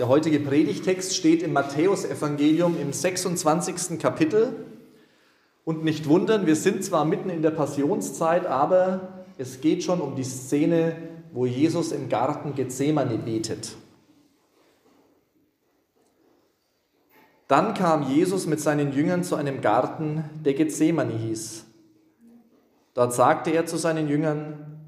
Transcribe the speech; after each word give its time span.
Der 0.00 0.08
heutige 0.08 0.40
Predigtext 0.40 1.14
steht 1.14 1.42
im 1.42 1.52
Matthäusevangelium 1.52 2.80
im 2.80 2.90
26. 2.90 3.98
Kapitel. 3.98 4.64
Und 5.66 5.84
nicht 5.84 6.08
wundern, 6.08 6.46
wir 6.46 6.56
sind 6.56 6.82
zwar 6.82 7.04
mitten 7.04 7.28
in 7.28 7.42
der 7.42 7.50
Passionszeit, 7.50 8.46
aber 8.46 9.26
es 9.36 9.60
geht 9.60 9.84
schon 9.84 10.00
um 10.00 10.16
die 10.16 10.24
Szene, 10.24 10.96
wo 11.34 11.44
Jesus 11.44 11.92
im 11.92 12.08
Garten 12.08 12.54
Gethsemane 12.54 13.18
betet. 13.18 13.76
Dann 17.46 17.74
kam 17.74 18.10
Jesus 18.10 18.46
mit 18.46 18.58
seinen 18.58 18.94
Jüngern 18.94 19.22
zu 19.22 19.36
einem 19.36 19.60
Garten, 19.60 20.24
der 20.46 20.54
Gethsemane 20.54 21.12
hieß. 21.12 21.66
Dort 22.94 23.12
sagte 23.12 23.50
er 23.50 23.66
zu 23.66 23.76
seinen 23.76 24.08
Jüngern, 24.08 24.80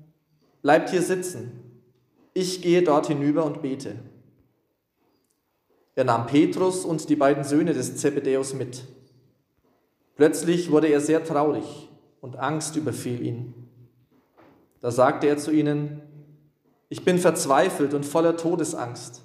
bleibt 0.63 0.89
hier 0.89 1.03
sitzen, 1.03 1.61
ich 2.33 2.63
gehe 2.63 2.83
dort 2.83 3.09
hinüber 3.09 3.45
und 3.45 3.61
bete. 3.61 3.97
Er 5.95 6.05
nahm 6.05 6.27
Petrus 6.27 6.85
und 6.85 7.09
die 7.09 7.17
beiden 7.17 7.45
Söhne 7.45 7.75
des 7.75 7.96
Zebedäus 7.96 8.55
mit. 8.55 8.85
Plötzlich 10.17 10.71
wurde 10.71 10.89
er 10.89 11.00
sehr 11.00 11.25
traurig 11.25 11.91
und 12.21 12.37
Angst 12.37 12.77
überfiel 12.77 13.21
ihn. 13.21 13.55
Da 14.81 14.91
sagte 14.91 15.27
er 15.27 15.36
zu 15.36 15.50
ihnen, 15.50 16.00
ich 16.89 17.05
bin 17.05 17.19
verzweifelt 17.19 17.95
und 17.95 18.05
voller 18.05 18.36
Todesangst. 18.36 19.23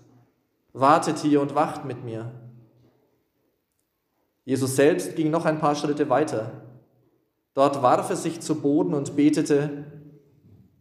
Wartet 0.73 1.19
hier 1.19 1.41
und 1.41 1.55
wacht 1.55 1.85
mit 1.85 2.03
mir. 2.03 2.31
Jesus 4.45 4.75
selbst 4.75 5.15
ging 5.15 5.31
noch 5.31 5.45
ein 5.45 5.59
paar 5.59 5.75
Schritte 5.75 6.09
weiter. 6.09 6.61
Dort 7.53 7.81
warf 7.81 8.09
er 8.09 8.15
sich 8.15 8.39
zu 8.39 8.61
Boden 8.61 8.93
und 8.93 9.15
betete, 9.15 9.85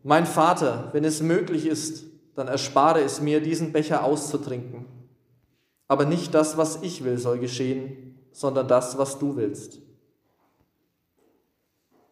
Mein 0.02 0.26
Vater, 0.26 0.90
wenn 0.92 1.04
es 1.04 1.22
möglich 1.22 1.66
ist, 1.66 2.04
dann 2.34 2.48
erspare 2.48 3.00
es 3.00 3.20
mir, 3.20 3.40
diesen 3.40 3.72
Becher 3.72 4.04
auszutrinken. 4.04 4.95
Aber 5.88 6.04
nicht 6.04 6.34
das, 6.34 6.56
was 6.56 6.82
ich 6.82 7.04
will, 7.04 7.18
soll 7.18 7.38
geschehen, 7.38 8.18
sondern 8.32 8.68
das, 8.68 8.98
was 8.98 9.18
du 9.18 9.36
willst. 9.36 9.80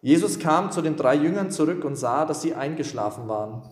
Jesus 0.00 0.38
kam 0.38 0.70
zu 0.70 0.82
den 0.82 0.96
drei 0.96 1.14
Jüngern 1.14 1.50
zurück 1.50 1.84
und 1.84 1.96
sah, 1.96 2.24
dass 2.24 2.42
sie 2.42 2.54
eingeschlafen 2.54 3.26
waren. 3.26 3.62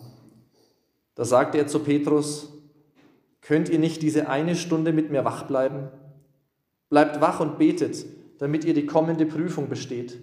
Da 1.15 1.25
sagte 1.25 1.59
er 1.59 1.67
zu 1.67 1.79
Petrus, 1.79 2.51
könnt 3.41 3.69
ihr 3.69 3.79
nicht 3.79 4.01
diese 4.01 4.27
eine 4.27 4.55
Stunde 4.55 4.93
mit 4.93 5.11
mir 5.11 5.25
wach 5.25 5.43
bleiben? 5.43 5.89
Bleibt 6.89 7.21
wach 7.21 7.39
und 7.39 7.59
betet, 7.59 8.05
damit 8.39 8.65
ihr 8.65 8.73
die 8.73 8.87
kommende 8.87 9.25
Prüfung 9.25 9.69
besteht. 9.69 10.17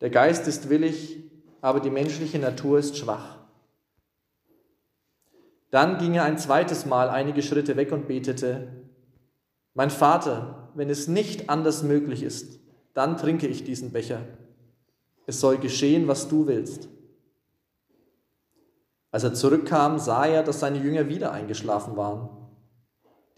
Der 0.00 0.10
Geist 0.10 0.48
ist 0.48 0.68
willig, 0.68 1.30
aber 1.60 1.78
die 1.78 1.90
menschliche 1.90 2.40
Natur 2.40 2.80
ist 2.80 2.96
schwach. 2.96 3.38
Dann 5.72 5.96
ging 5.96 6.12
er 6.12 6.24
ein 6.24 6.36
zweites 6.36 6.84
Mal 6.84 7.08
einige 7.08 7.40
Schritte 7.40 7.76
weg 7.76 7.92
und 7.92 8.06
betete, 8.06 8.68
Mein 9.72 9.88
Vater, 9.88 10.68
wenn 10.74 10.90
es 10.90 11.08
nicht 11.08 11.48
anders 11.48 11.82
möglich 11.82 12.22
ist, 12.22 12.60
dann 12.92 13.16
trinke 13.16 13.46
ich 13.46 13.64
diesen 13.64 13.90
Becher. 13.90 14.20
Es 15.26 15.40
soll 15.40 15.56
geschehen, 15.56 16.08
was 16.08 16.28
du 16.28 16.46
willst. 16.46 16.90
Als 19.10 19.24
er 19.24 19.32
zurückkam, 19.32 19.98
sah 19.98 20.26
er, 20.26 20.42
dass 20.42 20.60
seine 20.60 20.78
Jünger 20.78 21.08
wieder 21.08 21.32
eingeschlafen 21.32 21.96
waren. 21.96 22.28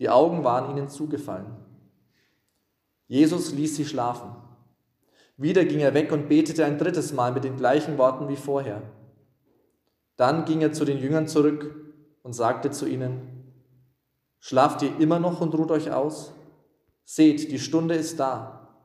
Die 0.01 0.11
Augen 0.11 0.43
waren 0.43 0.73
ihnen 0.73 0.89
zugefallen. 0.89 1.55
Jesus 3.07 3.53
ließ 3.53 3.77
sie 3.77 3.85
schlafen. 3.85 4.35
Wieder 5.37 5.65
ging 5.65 5.79
er 5.79 5.95
weg 5.95 6.11
und 6.11 6.29
betete 6.29 6.65
ein 6.65 6.79
drittes 6.79 7.13
Mal 7.13 7.31
mit 7.31 7.45
den 7.45 7.57
gleichen 7.57 7.97
Worten 7.97 8.29
wie 8.29 8.37
vorher. 8.37 8.83
Dann 10.17 10.45
ging 10.45 10.63
er 10.63 10.73
zu 10.73 10.85
den 10.85 10.99
Jüngern 10.99 11.29
zurück 11.29 11.84
und 12.25 12.33
sagte 12.33 12.73
zu 12.73 12.87
ihnen, 12.87 13.45
Schlaft 14.41 14.83
ihr 14.83 15.01
immer 15.01 15.21
noch 15.21 15.41
und 15.41 15.55
ruht 15.55 15.71
euch 15.71 15.91
aus? 15.91 16.35
Seht, 17.05 17.51
die 17.51 17.59
Stunde 17.59 17.95
ist 17.95 18.21
da. 18.21 18.77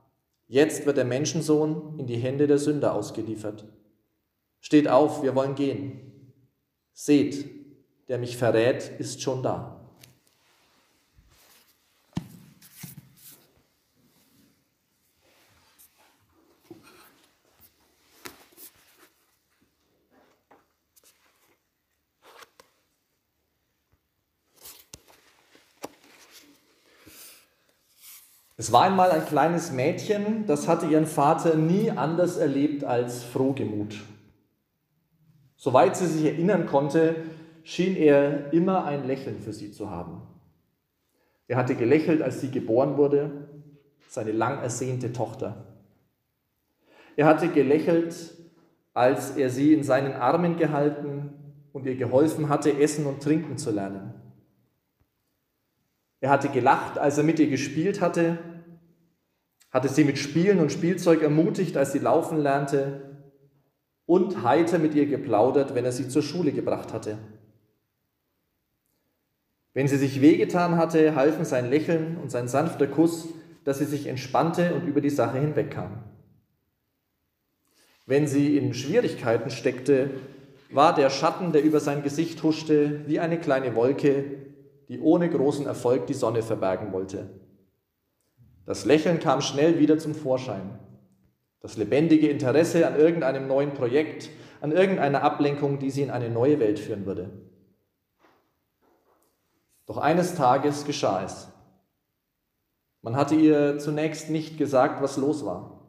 Jetzt 0.48 0.86
wird 0.86 0.96
der 0.96 1.04
Menschensohn 1.04 2.00
in 2.00 2.08
die 2.08 2.16
Hände 2.16 2.48
der 2.48 2.60
Sünder 2.60 2.94
ausgeliefert. 2.94 3.66
Steht 4.62 4.88
auf, 4.88 5.22
wir 5.22 5.36
wollen 5.36 5.56
gehen. 5.56 6.34
Seht, 6.94 7.50
der 8.08 8.20
mich 8.20 8.38
verrät, 8.38 8.90
ist 9.00 9.22
schon 9.22 9.44
da. 9.44 9.79
Es 28.60 28.74
war 28.74 28.82
einmal 28.82 29.10
ein 29.12 29.26
kleines 29.26 29.72
Mädchen, 29.72 30.46
das 30.46 30.68
hatte 30.68 30.86
ihren 30.86 31.06
Vater 31.06 31.56
nie 31.56 31.92
anders 31.92 32.36
erlebt 32.36 32.84
als 32.84 33.24
frohgemut. 33.24 33.96
Soweit 35.56 35.96
sie 35.96 36.08
sich 36.08 36.26
erinnern 36.26 36.66
konnte, 36.66 37.16
schien 37.64 37.96
er 37.96 38.52
immer 38.52 38.84
ein 38.84 39.08
Lächeln 39.08 39.40
für 39.40 39.54
sie 39.54 39.72
zu 39.72 39.90
haben. 39.90 40.24
Er 41.48 41.56
hatte 41.56 41.74
gelächelt, 41.74 42.22
als 42.22 42.42
sie 42.42 42.52
geboren 42.52 42.98
wurde, 42.98 43.48
seine 44.10 44.34
lang 44.34 44.62
ersehnte 44.62 45.14
Tochter. 45.14 45.64
Er 47.16 47.28
hatte 47.28 47.48
gelächelt, 47.48 48.14
als 48.94 49.38
er 49.38 49.50
sie 49.50 49.74
in 49.74 49.84
seinen 49.84 50.12
Armen 50.12 50.58
gehalten 50.58 51.30
und 51.72 51.86
ihr 51.86 51.96
geholfen 51.96 52.50
hatte, 52.50 52.78
essen 52.78 53.06
und 53.06 53.24
trinken 53.24 53.58
zu 53.58 53.72
lernen. 53.72 54.16
Er 56.22 56.30
hatte 56.30 56.50
gelacht, 56.50 56.98
als 56.98 57.18
er 57.18 57.24
mit 57.24 57.40
ihr 57.40 57.50
gespielt 57.50 58.02
hatte, 58.02 58.38
hatte 59.72 59.88
sie 59.88 60.04
mit 60.04 60.18
Spielen 60.18 60.60
und 60.60 60.72
Spielzeug 60.72 61.22
ermutigt, 61.22 61.78
als 61.78 61.92
sie 61.92 62.00
laufen 62.00 62.38
lernte 62.38 63.18
und 64.06 64.44
heiter 64.44 64.80
mit 64.80 64.96
ihr 64.96 65.06
geplaudert, 65.06 65.76
wenn 65.76 65.86
er 65.86 65.92
sie 65.92 66.10
zur 66.10 66.24
Schule 66.24 66.52
gebracht 66.52 66.94
hatte. 66.94 67.18
Wenn 69.74 69.88
sie 69.88 69.98
sich 69.98 70.20
wehgetan 70.22 70.78
hatte, 70.78 71.16
halfen 71.16 71.46
sein 71.46 71.70
Lächeln 71.70 72.18
und 72.18 72.32
sein 72.32 72.48
sanfter 72.48 72.88
Kuss, 72.88 73.30
dass 73.64 73.78
sie 73.78 73.86
sich 73.86 74.08
entspannte 74.08 74.74
und 74.74 74.88
über 74.88 75.00
die 75.00 75.12
Sache 75.12 75.40
hinwegkam. 75.40 76.04
Wenn 78.08 78.26
sie 78.26 78.58
in 78.58 78.74
Schwierigkeiten 78.74 79.52
steckte, 79.52 80.10
war 80.72 80.96
der 80.96 81.12
Schatten, 81.12 81.52
der 81.52 81.64
über 81.64 81.80
sein 81.80 82.02
Gesicht 82.02 82.42
huschte, 82.42 83.08
wie 83.08 83.20
eine 83.20 83.40
kleine 83.40 83.76
Wolke, 83.76 84.49
die 84.90 85.00
ohne 85.00 85.30
großen 85.30 85.66
Erfolg 85.66 86.08
die 86.08 86.14
Sonne 86.14 86.42
verbergen 86.42 86.92
wollte. 86.92 87.30
Das 88.66 88.86
Lächeln 88.86 89.20
kam 89.20 89.42
schnell 89.42 89.80
wieder 89.80 89.98
zum 89.98 90.14
Vorschein. 90.14 90.78
Das 91.62 91.78
lebendige 91.78 92.30
Interesse 92.30 92.88
an 92.88 93.00
irgendeinem 93.00 93.48
neuen 93.48 93.74
Projekt, 93.74 94.30
an 94.62 94.72
irgendeiner 94.72 95.24
Ablenkung, 95.24 95.80
die 95.80 95.92
sie 95.92 96.02
in 96.02 96.10
eine 96.10 96.30
neue 96.30 96.60
Welt 96.60 96.80
führen 96.80 97.06
würde. 97.06 97.30
Doch 99.86 99.98
eines 99.98 100.36
Tages 100.36 100.86
geschah 100.86 101.24
es. 101.24 101.48
Man 103.02 103.16
hatte 103.16 103.36
ihr 103.36 103.80
zunächst 103.80 104.30
nicht 104.30 104.58
gesagt, 104.58 105.02
was 105.02 105.18
los 105.18 105.46
war. 105.46 105.80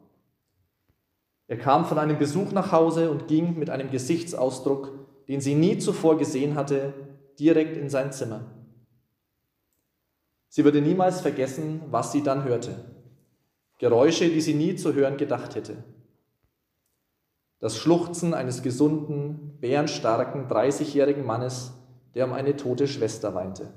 Er 1.47 1.57
kam 1.57 1.85
von 1.85 1.99
einem 1.99 2.17
Besuch 2.17 2.51
nach 2.51 2.71
Hause 2.71 3.11
und 3.11 3.27
ging 3.27 3.59
mit 3.59 3.69
einem 3.69 3.91
Gesichtsausdruck, 3.91 4.91
den 5.27 5.41
sie 5.41 5.55
nie 5.55 5.77
zuvor 5.77 6.17
gesehen 6.17 6.55
hatte, 6.55 6.93
direkt 7.37 7.75
in 7.77 7.89
sein 7.89 8.11
Zimmer. 8.11 8.60
Sie 10.53 10.65
würde 10.65 10.81
niemals 10.81 11.21
vergessen, 11.21 11.81
was 11.91 12.11
sie 12.11 12.23
dann 12.23 12.43
hörte. 12.43 12.75
Geräusche, 13.79 14.27
die 14.27 14.41
sie 14.41 14.53
nie 14.53 14.75
zu 14.75 14.93
hören 14.93 15.15
gedacht 15.15 15.55
hätte. 15.55 15.85
Das 17.59 17.77
Schluchzen 17.77 18.33
eines 18.33 18.61
gesunden, 18.61 19.57
bärenstarken, 19.61 20.49
30-jährigen 20.49 21.25
Mannes, 21.25 21.71
der 22.15 22.25
um 22.25 22.33
eine 22.33 22.57
tote 22.57 22.89
Schwester 22.89 23.33
weinte. 23.33 23.71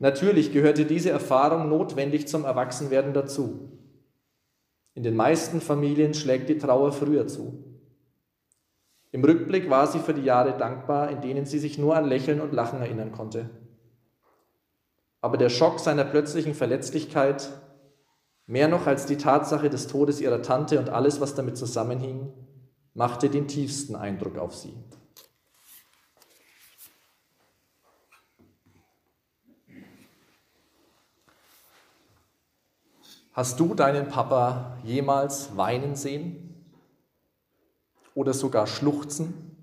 Natürlich 0.00 0.52
gehörte 0.52 0.84
diese 0.84 1.10
Erfahrung 1.10 1.68
notwendig 1.68 2.26
zum 2.26 2.44
Erwachsenwerden 2.44 3.14
dazu. 3.14 3.70
In 4.94 5.04
den 5.04 5.14
meisten 5.14 5.60
Familien 5.60 6.12
schlägt 6.12 6.48
die 6.48 6.58
Trauer 6.58 6.90
früher 6.90 7.28
zu. 7.28 7.73
Im 9.14 9.22
Rückblick 9.22 9.70
war 9.70 9.86
sie 9.86 10.00
für 10.00 10.12
die 10.12 10.24
Jahre 10.24 10.58
dankbar, 10.58 11.08
in 11.08 11.20
denen 11.20 11.46
sie 11.46 11.60
sich 11.60 11.78
nur 11.78 11.94
an 11.94 12.04
Lächeln 12.04 12.40
und 12.40 12.52
Lachen 12.52 12.80
erinnern 12.80 13.12
konnte. 13.12 13.48
Aber 15.20 15.36
der 15.36 15.50
Schock 15.50 15.78
seiner 15.78 16.02
plötzlichen 16.02 16.52
Verletzlichkeit, 16.52 17.48
mehr 18.46 18.66
noch 18.66 18.88
als 18.88 19.06
die 19.06 19.16
Tatsache 19.16 19.70
des 19.70 19.86
Todes 19.86 20.20
ihrer 20.20 20.42
Tante 20.42 20.80
und 20.80 20.88
alles, 20.88 21.20
was 21.20 21.36
damit 21.36 21.56
zusammenhing, 21.56 22.32
machte 22.92 23.30
den 23.30 23.46
tiefsten 23.46 23.94
Eindruck 23.94 24.36
auf 24.36 24.56
sie. 24.56 24.74
Hast 33.32 33.60
du 33.60 33.74
deinen 33.74 34.08
Papa 34.08 34.76
jemals 34.82 35.56
weinen 35.56 35.94
sehen? 35.94 36.53
Oder 38.14 38.32
sogar 38.32 38.66
schluchzen? 38.66 39.56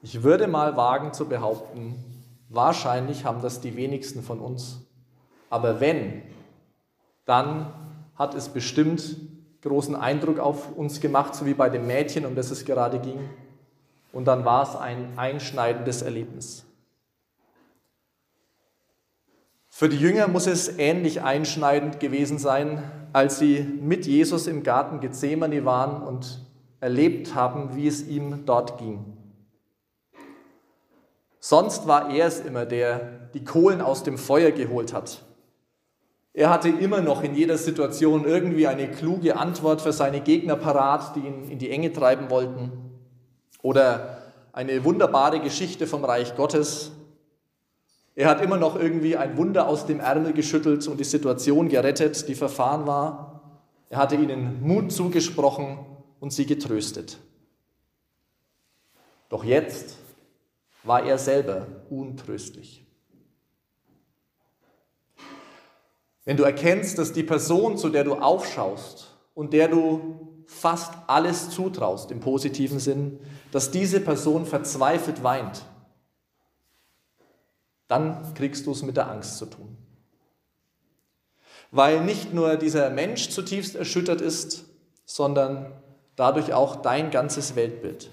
Ich 0.00 0.22
würde 0.22 0.46
mal 0.46 0.76
wagen 0.76 1.12
zu 1.12 1.26
behaupten, 1.26 1.96
wahrscheinlich 2.48 3.24
haben 3.24 3.42
das 3.42 3.60
die 3.60 3.76
wenigsten 3.76 4.22
von 4.22 4.40
uns. 4.40 4.80
Aber 5.50 5.80
wenn, 5.80 6.22
dann 7.24 7.72
hat 8.14 8.34
es 8.34 8.48
bestimmt 8.48 9.16
großen 9.62 9.96
Eindruck 9.96 10.38
auf 10.38 10.76
uns 10.76 11.00
gemacht, 11.00 11.34
so 11.34 11.46
wie 11.46 11.54
bei 11.54 11.68
dem 11.68 11.86
Mädchen, 11.86 12.24
um 12.26 12.34
das 12.34 12.50
es 12.50 12.64
gerade 12.64 13.00
ging. 13.00 13.28
Und 14.12 14.26
dann 14.26 14.44
war 14.44 14.62
es 14.62 14.76
ein 14.76 15.18
einschneidendes 15.18 16.02
Erlebnis. 16.02 16.64
Für 19.78 19.88
die 19.88 19.96
Jünger 19.96 20.26
muss 20.26 20.48
es 20.48 20.76
ähnlich 20.76 21.22
einschneidend 21.22 22.00
gewesen 22.00 22.38
sein, 22.38 22.82
als 23.12 23.38
sie 23.38 23.60
mit 23.80 24.08
Jesus 24.08 24.48
im 24.48 24.64
Garten 24.64 24.98
Gethsemane 24.98 25.64
waren 25.64 26.02
und 26.02 26.44
erlebt 26.80 27.36
haben, 27.36 27.76
wie 27.76 27.86
es 27.86 28.04
ihm 28.04 28.44
dort 28.44 28.78
ging. 28.78 29.16
Sonst 31.38 31.86
war 31.86 32.12
er 32.12 32.26
es 32.26 32.40
immer, 32.40 32.66
der 32.66 33.28
die 33.34 33.44
Kohlen 33.44 33.80
aus 33.80 34.02
dem 34.02 34.18
Feuer 34.18 34.50
geholt 34.50 34.92
hat. 34.92 35.22
Er 36.32 36.50
hatte 36.50 36.70
immer 36.70 37.00
noch 37.00 37.22
in 37.22 37.36
jeder 37.36 37.56
Situation 37.56 38.24
irgendwie 38.24 38.66
eine 38.66 38.90
kluge 38.90 39.36
Antwort 39.36 39.80
für 39.80 39.92
seine 39.92 40.20
Gegner 40.20 40.56
parat, 40.56 41.14
die 41.14 41.20
ihn 41.20 41.48
in 41.48 41.60
die 41.60 41.70
Enge 41.70 41.92
treiben 41.92 42.30
wollten. 42.30 42.72
Oder 43.62 44.22
eine 44.52 44.84
wunderbare 44.84 45.38
Geschichte 45.38 45.86
vom 45.86 46.04
Reich 46.04 46.34
Gottes, 46.34 46.90
er 48.18 48.28
hat 48.28 48.40
immer 48.40 48.56
noch 48.56 48.74
irgendwie 48.74 49.16
ein 49.16 49.36
Wunder 49.36 49.68
aus 49.68 49.86
dem 49.86 50.00
Ärmel 50.00 50.32
geschüttelt 50.32 50.88
und 50.88 50.98
die 50.98 51.04
Situation 51.04 51.68
gerettet, 51.68 52.26
die 52.26 52.34
verfahren 52.34 52.84
war. 52.84 53.60
Er 53.90 53.98
hatte 53.98 54.16
ihnen 54.16 54.60
Mut 54.60 54.90
zugesprochen 54.90 55.78
und 56.18 56.32
sie 56.32 56.44
getröstet. 56.44 57.18
Doch 59.28 59.44
jetzt 59.44 59.98
war 60.82 61.04
er 61.04 61.16
selber 61.16 61.68
untröstlich. 61.90 62.84
Wenn 66.24 66.36
du 66.36 66.42
erkennst, 66.42 66.98
dass 66.98 67.12
die 67.12 67.22
Person, 67.22 67.78
zu 67.78 67.88
der 67.88 68.02
du 68.02 68.16
aufschaust 68.16 69.16
und 69.34 69.52
der 69.52 69.68
du 69.68 70.42
fast 70.48 70.92
alles 71.06 71.50
zutraust 71.50 72.10
im 72.10 72.18
positiven 72.18 72.80
Sinn, 72.80 73.20
dass 73.52 73.70
diese 73.70 74.00
Person 74.00 74.44
verzweifelt 74.44 75.22
weint, 75.22 75.64
dann 77.88 78.34
kriegst 78.34 78.66
du 78.66 78.72
es 78.72 78.82
mit 78.82 78.96
der 78.96 79.10
Angst 79.10 79.38
zu 79.38 79.46
tun. 79.46 79.76
Weil 81.70 82.02
nicht 82.02 82.32
nur 82.32 82.56
dieser 82.56 82.90
Mensch 82.90 83.30
zutiefst 83.30 83.74
erschüttert 83.74 84.20
ist, 84.20 84.64
sondern 85.04 85.72
dadurch 86.16 86.52
auch 86.52 86.76
dein 86.76 87.10
ganzes 87.10 87.56
Weltbild. 87.56 88.10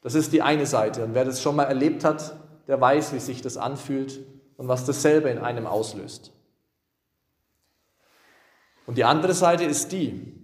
Das 0.00 0.14
ist 0.14 0.32
die 0.32 0.42
eine 0.42 0.66
Seite. 0.66 1.04
Und 1.04 1.14
wer 1.14 1.24
das 1.24 1.42
schon 1.42 1.56
mal 1.56 1.64
erlebt 1.64 2.04
hat, 2.04 2.36
der 2.68 2.80
weiß, 2.80 3.12
wie 3.12 3.20
sich 3.20 3.42
das 3.42 3.56
anfühlt 3.56 4.20
und 4.56 4.68
was 4.68 4.84
dasselbe 4.84 5.30
in 5.30 5.38
einem 5.38 5.66
auslöst. 5.66 6.32
Und 8.86 8.96
die 8.96 9.04
andere 9.04 9.34
Seite 9.34 9.64
ist 9.64 9.92
die, 9.92 10.34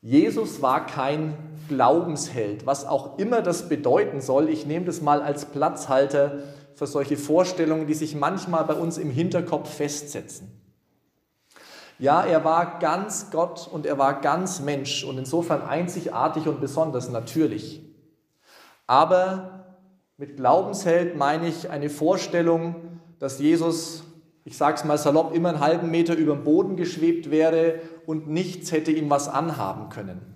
Jesus 0.00 0.60
war 0.60 0.86
kein 0.86 1.53
Glaubensheld, 1.68 2.66
was 2.66 2.86
auch 2.86 3.18
immer 3.18 3.42
das 3.42 3.68
bedeuten 3.68 4.20
soll. 4.20 4.48
Ich 4.48 4.66
nehme 4.66 4.86
das 4.86 5.00
mal 5.00 5.22
als 5.22 5.46
Platzhalter 5.46 6.42
für 6.74 6.86
solche 6.86 7.16
Vorstellungen, 7.16 7.86
die 7.86 7.94
sich 7.94 8.14
manchmal 8.14 8.64
bei 8.64 8.74
uns 8.74 8.98
im 8.98 9.10
Hinterkopf 9.10 9.72
festsetzen. 9.72 10.60
Ja, 11.98 12.24
er 12.24 12.44
war 12.44 12.80
ganz 12.80 13.30
Gott 13.30 13.68
und 13.70 13.86
er 13.86 13.98
war 13.98 14.20
ganz 14.20 14.60
Mensch 14.60 15.04
und 15.04 15.16
insofern 15.16 15.62
einzigartig 15.62 16.48
und 16.48 16.60
besonders 16.60 17.08
natürlich. 17.08 17.82
Aber 18.86 19.64
mit 20.16 20.36
Glaubensheld 20.36 21.16
meine 21.16 21.48
ich 21.48 21.70
eine 21.70 21.88
Vorstellung, 21.88 23.00
dass 23.20 23.38
Jesus, 23.38 24.04
ich 24.44 24.56
sage 24.56 24.76
es 24.76 24.84
mal 24.84 24.98
salopp, 24.98 25.34
immer 25.34 25.50
einen 25.50 25.60
halben 25.60 25.90
Meter 25.90 26.14
über 26.16 26.34
dem 26.34 26.44
Boden 26.44 26.76
geschwebt 26.76 27.30
wäre 27.30 27.80
und 28.06 28.28
nichts 28.28 28.72
hätte 28.72 28.90
ihm 28.90 29.08
was 29.08 29.28
anhaben 29.28 29.88
können. 29.88 30.33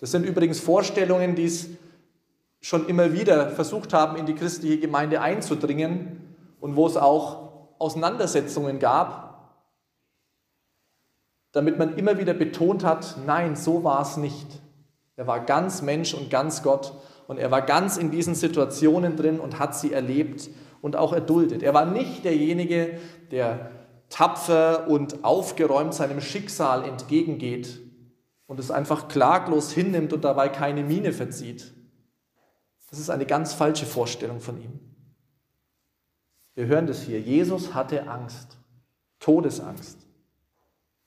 Das 0.00 0.10
sind 0.10 0.24
übrigens 0.24 0.60
Vorstellungen, 0.60 1.34
die 1.34 1.44
es 1.44 1.68
schon 2.60 2.88
immer 2.88 3.12
wieder 3.12 3.50
versucht 3.50 3.92
haben, 3.92 4.16
in 4.16 4.26
die 4.26 4.34
christliche 4.34 4.78
Gemeinde 4.78 5.20
einzudringen 5.20 6.34
und 6.60 6.76
wo 6.76 6.86
es 6.86 6.96
auch 6.96 7.50
Auseinandersetzungen 7.78 8.78
gab, 8.78 9.30
damit 11.52 11.78
man 11.78 11.96
immer 11.96 12.18
wieder 12.18 12.34
betont 12.34 12.84
hat, 12.84 13.16
nein, 13.26 13.56
so 13.56 13.84
war 13.84 14.02
es 14.02 14.16
nicht. 14.16 14.46
Er 15.16 15.26
war 15.26 15.40
ganz 15.40 15.82
Mensch 15.82 16.14
und 16.14 16.30
ganz 16.30 16.62
Gott 16.62 16.94
und 17.26 17.38
er 17.38 17.50
war 17.50 17.62
ganz 17.62 17.96
in 17.96 18.10
diesen 18.10 18.34
Situationen 18.34 19.16
drin 19.16 19.40
und 19.40 19.58
hat 19.58 19.74
sie 19.74 19.92
erlebt 19.92 20.48
und 20.80 20.96
auch 20.96 21.12
erduldet. 21.12 21.62
Er 21.62 21.74
war 21.74 21.84
nicht 21.84 22.24
derjenige, 22.24 22.98
der 23.30 23.70
tapfer 24.08 24.88
und 24.88 25.24
aufgeräumt 25.24 25.94
seinem 25.94 26.20
Schicksal 26.20 26.84
entgegengeht 26.84 27.80
und 28.50 28.58
es 28.58 28.72
einfach 28.72 29.06
klaglos 29.06 29.70
hinnimmt 29.70 30.12
und 30.12 30.24
dabei 30.24 30.48
keine 30.48 30.82
Miene 30.82 31.12
verzieht. 31.12 31.72
Das 32.90 32.98
ist 32.98 33.08
eine 33.08 33.24
ganz 33.24 33.54
falsche 33.54 33.86
Vorstellung 33.86 34.40
von 34.40 34.60
ihm. 34.60 34.80
Wir 36.56 36.66
hören 36.66 36.88
das 36.88 37.02
hier. 37.02 37.20
Jesus 37.20 37.74
hatte 37.74 38.08
Angst, 38.08 38.58
Todesangst. 39.20 40.04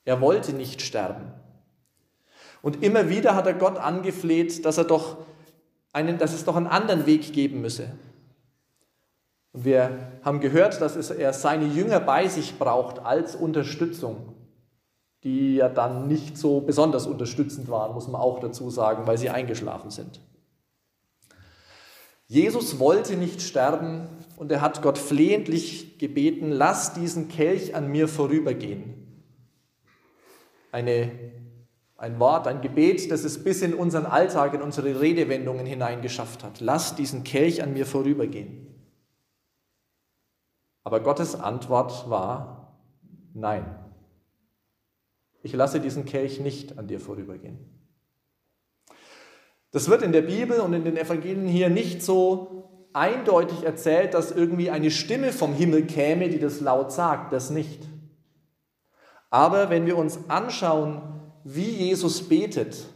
Er 0.06 0.22
wollte 0.22 0.54
nicht 0.54 0.80
sterben. 0.80 1.34
Und 2.62 2.82
immer 2.82 3.10
wieder 3.10 3.34
hat 3.34 3.46
er 3.46 3.52
Gott 3.52 3.76
angefleht, 3.76 4.64
dass, 4.64 4.78
er 4.78 4.84
doch 4.84 5.18
einen, 5.92 6.16
dass 6.16 6.32
es 6.32 6.46
doch 6.46 6.56
einen 6.56 6.66
anderen 6.66 7.04
Weg 7.04 7.34
geben 7.34 7.60
müsse. 7.60 7.90
Und 9.52 9.66
wir 9.66 10.12
haben 10.22 10.40
gehört, 10.40 10.80
dass 10.80 11.10
er 11.10 11.34
seine 11.34 11.66
Jünger 11.66 12.00
bei 12.00 12.26
sich 12.26 12.58
braucht 12.58 13.00
als 13.00 13.36
Unterstützung, 13.36 14.32
die 15.24 15.56
ja 15.56 15.70
dann 15.70 16.06
nicht 16.06 16.36
so 16.36 16.60
besonders 16.60 17.06
unterstützend 17.06 17.68
waren, 17.70 17.94
muss 17.94 18.08
man 18.08 18.20
auch 18.20 18.40
dazu 18.40 18.70
sagen, 18.70 19.06
weil 19.06 19.16
sie 19.16 19.30
eingeschlafen 19.30 19.90
sind. 19.90 20.20
Jesus 22.26 22.78
wollte 22.78 23.16
nicht 23.16 23.42
sterben 23.42 24.06
und 24.36 24.52
er 24.52 24.60
hat 24.60 24.82
Gott 24.82 24.98
flehentlich 24.98 25.98
gebeten, 25.98 26.50
lass 26.50 26.92
diesen 26.92 27.28
Kelch 27.28 27.74
an 27.74 27.90
mir 27.90 28.06
vorübergehen. 28.06 29.22
Eine, 30.72 31.10
ein 31.96 32.18
Wort, 32.18 32.46
ein 32.46 32.60
Gebet, 32.60 33.10
das 33.10 33.24
es 33.24 33.42
bis 33.42 33.62
in 33.62 33.74
unseren 33.74 34.06
Alltag, 34.06 34.52
in 34.54 34.62
unsere 34.62 35.00
Redewendungen 35.00 35.64
hineingeschafft 35.64 36.44
hat. 36.44 36.60
Lass 36.60 36.96
diesen 36.96 37.24
Kelch 37.24 37.62
an 37.62 37.72
mir 37.72 37.86
vorübergehen. 37.86 38.66
Aber 40.82 41.00
Gottes 41.00 41.34
Antwort 41.34 42.10
war 42.10 42.78
nein. 43.32 43.83
Ich 45.44 45.52
lasse 45.52 45.78
diesen 45.78 46.06
Kelch 46.06 46.40
nicht 46.40 46.78
an 46.78 46.88
dir 46.88 46.98
vorübergehen. 46.98 47.58
Das 49.72 49.90
wird 49.90 50.00
in 50.00 50.12
der 50.12 50.22
Bibel 50.22 50.58
und 50.60 50.72
in 50.72 50.84
den 50.84 50.96
Evangelien 50.96 51.46
hier 51.46 51.68
nicht 51.68 52.02
so 52.02 52.88
eindeutig 52.94 53.62
erzählt, 53.62 54.14
dass 54.14 54.30
irgendwie 54.30 54.70
eine 54.70 54.90
Stimme 54.90 55.32
vom 55.32 55.52
Himmel 55.52 55.84
käme, 55.84 56.30
die 56.30 56.38
das 56.38 56.60
laut 56.60 56.92
sagt, 56.92 57.34
das 57.34 57.50
nicht. 57.50 57.82
Aber 59.28 59.68
wenn 59.68 59.84
wir 59.84 59.98
uns 59.98 60.18
anschauen, 60.28 61.02
wie 61.44 61.68
Jesus 61.68 62.26
betet, 62.26 62.86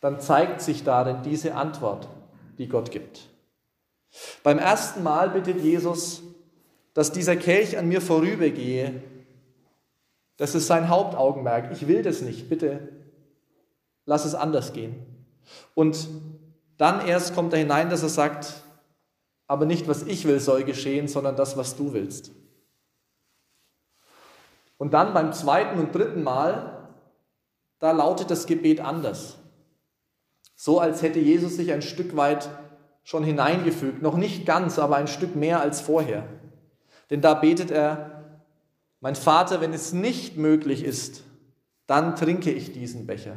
dann 0.00 0.18
zeigt 0.18 0.60
sich 0.62 0.82
darin 0.82 1.22
diese 1.22 1.54
Antwort, 1.54 2.08
die 2.58 2.66
Gott 2.66 2.90
gibt. 2.90 3.28
Beim 4.42 4.58
ersten 4.58 5.04
Mal 5.04 5.30
bittet 5.30 5.60
Jesus, 5.60 6.22
dass 6.92 7.12
dieser 7.12 7.36
Kelch 7.36 7.78
an 7.78 7.86
mir 7.86 8.00
vorübergehe, 8.00 9.00
das 10.40 10.54
ist 10.54 10.68
sein 10.68 10.88
Hauptaugenmerk. 10.88 11.70
Ich 11.70 11.86
will 11.86 12.02
das 12.02 12.22
nicht, 12.22 12.48
bitte 12.48 12.88
lass 14.06 14.24
es 14.24 14.34
anders 14.34 14.72
gehen. 14.72 14.96
Und 15.74 16.08
dann 16.78 17.06
erst 17.06 17.34
kommt 17.34 17.52
er 17.52 17.58
hinein, 17.58 17.90
dass 17.90 18.02
er 18.02 18.08
sagt, 18.08 18.54
aber 19.46 19.66
nicht 19.66 19.86
was 19.86 20.02
ich 20.02 20.24
will 20.24 20.40
soll 20.40 20.64
geschehen, 20.64 21.08
sondern 21.08 21.36
das, 21.36 21.58
was 21.58 21.76
du 21.76 21.92
willst. 21.92 22.30
Und 24.78 24.94
dann 24.94 25.12
beim 25.12 25.34
zweiten 25.34 25.78
und 25.78 25.94
dritten 25.94 26.22
Mal, 26.22 26.88
da 27.78 27.90
lautet 27.90 28.30
das 28.30 28.46
Gebet 28.46 28.80
anders. 28.80 29.36
So 30.54 30.80
als 30.80 31.02
hätte 31.02 31.18
Jesus 31.18 31.56
sich 31.56 31.70
ein 31.70 31.82
Stück 31.82 32.16
weit 32.16 32.48
schon 33.02 33.24
hineingefügt, 33.24 34.00
noch 34.00 34.16
nicht 34.16 34.46
ganz, 34.46 34.78
aber 34.78 34.96
ein 34.96 35.06
Stück 35.06 35.36
mehr 35.36 35.60
als 35.60 35.82
vorher. 35.82 36.26
Denn 37.10 37.20
da 37.20 37.34
betet 37.34 37.70
er, 37.70 38.19
mein 39.00 39.16
Vater, 39.16 39.60
wenn 39.60 39.72
es 39.72 39.92
nicht 39.92 40.36
möglich 40.36 40.84
ist, 40.84 41.24
dann 41.86 42.16
trinke 42.16 42.52
ich 42.52 42.72
diesen 42.72 43.06
Becher. 43.06 43.36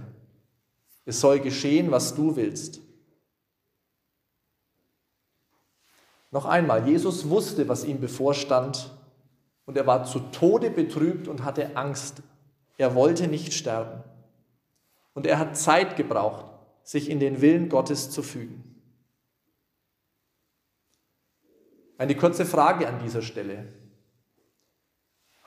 Es 1.05 1.19
soll 1.19 1.39
geschehen, 1.39 1.91
was 1.91 2.15
du 2.15 2.35
willst. 2.35 2.81
Noch 6.31 6.45
einmal, 6.45 6.87
Jesus 6.87 7.29
wusste, 7.29 7.67
was 7.67 7.83
ihm 7.85 7.99
bevorstand 7.99 8.91
und 9.65 9.77
er 9.77 9.87
war 9.87 10.03
zu 10.03 10.19
Tode 10.19 10.69
betrübt 10.69 11.27
und 11.27 11.43
hatte 11.43 11.77
Angst. 11.77 12.21
Er 12.77 12.95
wollte 12.95 13.27
nicht 13.27 13.53
sterben. 13.53 14.03
Und 15.13 15.27
er 15.27 15.37
hat 15.37 15.57
Zeit 15.57 15.95
gebraucht, 15.95 16.45
sich 16.83 17.09
in 17.09 17.19
den 17.19 17.41
Willen 17.41 17.69
Gottes 17.69 18.09
zu 18.09 18.23
fügen. 18.23 18.63
Eine 21.97 22.15
kurze 22.15 22.45
Frage 22.45 22.87
an 22.87 22.99
dieser 22.99 23.21
Stelle. 23.21 23.71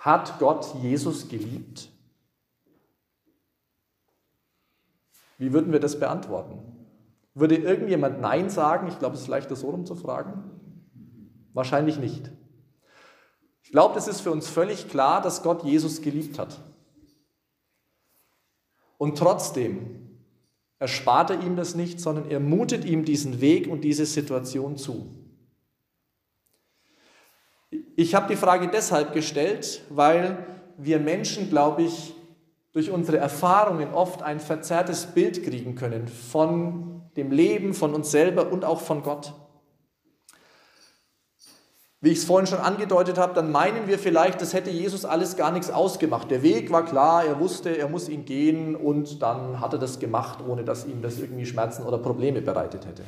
Hat 0.06 0.38
Gott 0.38 0.72
Jesus 0.84 1.28
geliebt? 1.28 1.88
Wie 5.36 5.52
würden 5.52 5.72
wir 5.72 5.80
das 5.80 5.98
beantworten? 5.98 6.60
Würde 7.34 7.56
irgendjemand 7.56 8.20
Nein 8.20 8.48
sagen? 8.48 8.86
Ich 8.86 9.00
glaube, 9.00 9.16
es 9.16 9.22
ist 9.22 9.26
leichter 9.26 9.56
so 9.56 9.68
rum 9.68 9.84
zu 9.84 9.96
fragen. 9.96 10.48
Wahrscheinlich 11.54 11.98
nicht. 11.98 12.30
Ich 13.64 13.72
glaube, 13.72 13.98
es 13.98 14.06
ist 14.06 14.20
für 14.20 14.30
uns 14.30 14.48
völlig 14.48 14.88
klar, 14.88 15.20
dass 15.20 15.42
Gott 15.42 15.64
Jesus 15.64 16.00
geliebt 16.02 16.38
hat. 16.38 16.60
Und 18.98 19.18
trotzdem 19.18 20.20
erspart 20.78 21.30
er 21.30 21.42
ihm 21.42 21.56
das 21.56 21.75
nicht, 21.75 21.98
sondern 21.98 22.30
er 22.30 22.38
mutet 22.38 22.84
ihm 22.84 23.04
diesen 23.04 23.40
Weg 23.40 23.66
und 23.66 23.80
diese 23.80 24.06
Situation 24.06 24.76
zu. 24.76 25.25
Ich 27.98 28.14
habe 28.14 28.28
die 28.28 28.36
Frage 28.36 28.68
deshalb 28.68 29.14
gestellt, 29.14 29.80
weil 29.88 30.36
wir 30.76 31.00
Menschen, 31.00 31.48
glaube 31.48 31.82
ich, 31.82 32.14
durch 32.74 32.90
unsere 32.90 33.16
Erfahrungen 33.16 33.94
oft 33.94 34.22
ein 34.22 34.38
verzerrtes 34.38 35.06
Bild 35.06 35.42
kriegen 35.42 35.76
können 35.76 36.06
von 36.06 37.00
dem 37.16 37.30
Leben, 37.30 37.72
von 37.72 37.94
uns 37.94 38.10
selber 38.10 38.52
und 38.52 38.66
auch 38.66 38.82
von 38.82 39.02
Gott. 39.02 39.32
Wie 42.02 42.10
ich 42.10 42.18
es 42.18 42.24
vorhin 42.24 42.46
schon 42.46 42.58
angedeutet 42.58 43.16
habe, 43.16 43.32
dann 43.32 43.50
meinen 43.50 43.86
wir 43.86 43.98
vielleicht, 43.98 44.42
das 44.42 44.52
hätte 44.52 44.68
Jesus 44.68 45.06
alles 45.06 45.38
gar 45.38 45.50
nichts 45.50 45.70
ausgemacht. 45.70 46.30
Der 46.30 46.42
Weg 46.42 46.70
war 46.70 46.84
klar, 46.84 47.24
er 47.24 47.40
wusste, 47.40 47.78
er 47.78 47.88
muss 47.88 48.10
ihn 48.10 48.26
gehen 48.26 48.76
und 48.76 49.22
dann 49.22 49.58
hat 49.58 49.72
er 49.72 49.78
das 49.78 49.98
gemacht, 49.98 50.40
ohne 50.46 50.64
dass 50.64 50.84
ihm 50.84 51.00
das 51.00 51.18
irgendwie 51.18 51.46
Schmerzen 51.46 51.84
oder 51.84 51.96
Probleme 51.96 52.42
bereitet 52.42 52.84
hätte. 52.84 53.04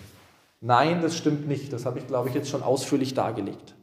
Nein, 0.62 1.02
das 1.02 1.14
stimmt 1.14 1.46
nicht. 1.46 1.74
Das 1.74 1.84
habe 1.84 1.98
ich, 1.98 2.06
glaube 2.06 2.30
ich, 2.30 2.34
jetzt 2.34 2.48
schon 2.48 2.62
ausführlich 2.62 3.12
dargelegt. 3.12 3.74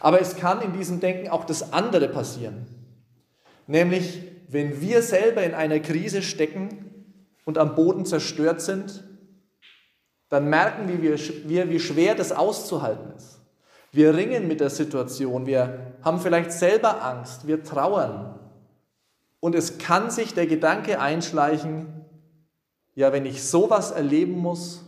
Aber 0.00 0.20
es 0.20 0.36
kann 0.36 0.60
in 0.60 0.72
diesem 0.72 1.00
Denken 1.00 1.28
auch 1.28 1.44
das 1.44 1.72
andere 1.72 2.08
passieren. 2.08 2.66
Nämlich, 3.66 4.22
wenn 4.48 4.80
wir 4.80 5.02
selber 5.02 5.42
in 5.42 5.54
einer 5.54 5.80
Krise 5.80 6.22
stecken 6.22 7.14
und 7.44 7.58
am 7.58 7.74
Boden 7.74 8.06
zerstört 8.06 8.60
sind, 8.60 9.04
dann 10.28 10.48
merken 10.48 10.88
wir, 10.88 11.70
wie 11.70 11.80
schwer 11.80 12.14
das 12.14 12.32
auszuhalten 12.32 13.12
ist. 13.16 13.40
Wir 13.92 14.14
ringen 14.14 14.48
mit 14.48 14.60
der 14.60 14.70
Situation, 14.70 15.46
wir 15.46 15.94
haben 16.02 16.20
vielleicht 16.20 16.52
selber 16.52 17.02
Angst, 17.04 17.46
wir 17.46 17.62
trauern. 17.62 18.38
Und 19.40 19.54
es 19.54 19.78
kann 19.78 20.10
sich 20.10 20.34
der 20.34 20.46
Gedanke 20.46 21.00
einschleichen, 21.00 22.04
ja, 22.94 23.12
wenn 23.12 23.26
ich 23.26 23.44
sowas 23.44 23.90
erleben 23.90 24.38
muss, 24.38 24.84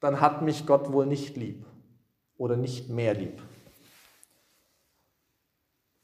dann 0.00 0.20
hat 0.20 0.42
mich 0.42 0.66
Gott 0.66 0.92
wohl 0.92 1.06
nicht 1.06 1.36
lieb 1.36 1.64
oder 2.36 2.56
nicht 2.56 2.88
mehr 2.88 3.14
lieb. 3.14 3.40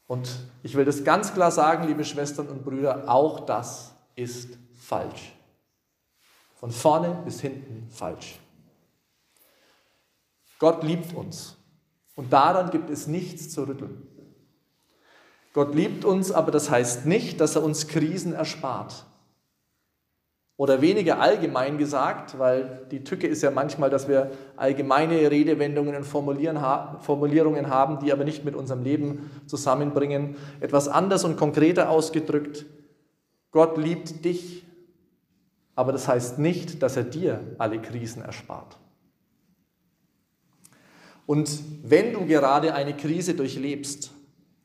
Und 0.07 0.29
ich 0.63 0.75
will 0.77 0.85
das 0.85 1.05
ganz 1.05 1.35
klar 1.35 1.51
sagen, 1.51 1.87
liebe 1.87 2.05
Schwestern 2.05 2.49
und 2.49 2.65
Brüder, 2.65 3.09
auch 3.09 3.41
das 3.41 3.95
ist 4.15 4.57
falsch. 4.81 5.33
Von 6.55 6.71
vorne 6.71 7.21
bis 7.25 7.41
hinten 7.41 7.89
falsch. 7.91 8.39
Gott 10.59 10.83
liebt 10.83 11.15
uns. 11.15 11.57
Und 12.15 12.33
daran 12.33 12.71
gibt 12.71 12.89
es 12.89 13.07
nichts 13.07 13.51
zu 13.51 13.65
rütteln. 13.65 14.07
Gott 15.53 15.75
liebt 15.75 16.05
uns, 16.05 16.33
aber 16.33 16.51
das 16.51 16.71
heißt 16.71 17.07
nicht, 17.07 17.41
dass 17.41 17.57
er 17.57 17.63
uns 17.63 17.89
Krisen 17.89 18.33
erspart. 18.33 19.07
Oder 20.59 20.81
weniger 20.81 21.21
allgemein 21.21 21.77
gesagt, 21.77 22.39
weil 22.39 22.87
die 22.91 23.05
Tücke 23.05 23.27
ist 23.27 23.43
ja 23.43 23.51
manchmal, 23.51 23.91
dass 23.91 24.09
wir 24.09 24.31
allgemeine 24.57 25.31
Redewendungen 25.31 25.95
und 25.95 26.05
Formulierungen 26.05 27.69
haben, 27.69 27.99
die 27.99 28.11
aber 28.11 28.25
nicht 28.25 28.45
mit 28.45 28.55
unserem 28.55 28.83
Leben 28.83 29.31
zusammenbringen. 29.47 30.37
Etwas 30.61 30.89
anders 30.89 31.25
und 31.25 31.37
konkreter 31.37 31.91
ausgedrückt, 31.91 32.65
Gott 33.51 33.77
liebt 33.77 34.25
dich, 34.25 34.65
aber 35.75 35.93
das 35.93 36.09
heißt 36.09 36.39
nicht, 36.39 36.83
dass 36.83 36.97
er 36.97 37.05
dir 37.05 37.41
alle 37.59 37.79
Krisen 37.79 38.23
erspart. 38.23 38.79
Und 41.27 41.51
wenn 41.83 42.15
du 42.15 42.25
gerade 42.25 42.73
eine 42.73 42.97
Krise 42.97 43.35
durchlebst, 43.35 44.11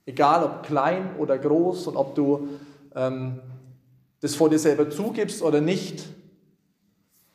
egal 0.06 0.44
ob 0.44 0.64
klein 0.64 1.16
oder 1.18 1.38
groß 1.38 1.88
und 1.88 1.98
ob 1.98 2.16
du 2.16 2.48
ähm, 2.96 3.40
das 4.22 4.36
vor 4.36 4.50
dir 4.50 4.60
selber 4.60 4.90
zugibst 4.90 5.42
oder 5.42 5.62
nicht, 5.62 6.08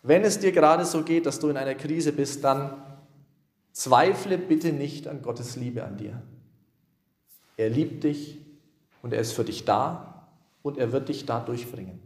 wenn 0.03 0.23
es 0.23 0.39
dir 0.39 0.53
gerade 0.53 0.85
so 0.85 1.03
geht, 1.03 1.27
dass 1.27 1.41
du 1.41 1.49
in 1.49 1.57
einer 1.57 1.75
Krise 1.75 2.13
bist, 2.13 2.45
dann 2.45 2.81
zweifle 3.73 4.39
bitte 4.39 4.73
nicht 4.73 5.09
an 5.09 5.21
Gottes 5.21 5.57
Liebe 5.57 5.85
an 5.85 5.99
dir. 5.99 6.23
Er 7.57 7.71
liebt 7.71 8.05
dich 8.05 8.39
und 9.03 9.13
er 9.13 9.21
ist 9.21 9.33
für 9.33 9.45
dich 9.45 9.65
da 9.65 10.29
und 10.63 10.79
er 10.79 10.93
wird 10.93 11.09
dich 11.09 11.27
da 11.27 11.41
durchbringen. 11.41 12.01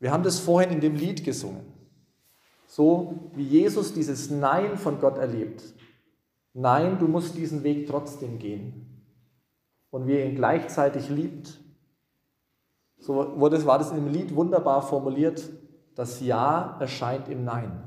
Wir 0.00 0.10
haben 0.10 0.24
das 0.24 0.40
vorhin 0.40 0.70
in 0.70 0.80
dem 0.80 0.96
Lied 0.96 1.24
gesungen. 1.24 1.64
So 2.66 3.30
wie 3.34 3.44
Jesus 3.44 3.94
dieses 3.94 4.30
Nein 4.30 4.76
von 4.76 4.98
Gott 5.00 5.16
erlebt. 5.16 5.62
Nein, 6.54 6.98
du 6.98 7.06
musst 7.06 7.36
diesen 7.36 7.62
Weg 7.62 7.86
trotzdem 7.86 8.38
gehen. 8.38 8.95
Und 9.90 10.06
wie 10.06 10.14
er 10.14 10.26
ihn 10.26 10.34
gleichzeitig 10.34 11.08
liebt. 11.08 11.60
So 12.98 13.38
wurde, 13.38 13.64
war 13.66 13.78
das 13.78 13.90
in 13.90 13.96
dem 13.96 14.12
Lied 14.12 14.34
wunderbar 14.34 14.82
formuliert. 14.82 15.48
Das 15.94 16.20
Ja 16.20 16.76
erscheint 16.80 17.28
im 17.28 17.44
Nein. 17.44 17.82